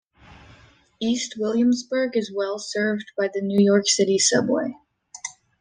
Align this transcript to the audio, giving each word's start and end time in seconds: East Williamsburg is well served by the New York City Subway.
East 0.99 1.35
Williamsburg 1.37 2.17
is 2.17 2.33
well 2.33 2.57
served 2.57 3.03
by 3.15 3.27
the 3.31 3.39
New 3.39 3.63
York 3.63 3.85
City 3.87 4.17
Subway. 4.17 4.73